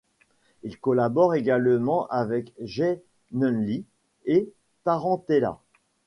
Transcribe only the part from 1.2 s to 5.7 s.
également avec Jay Munly et Tarentella.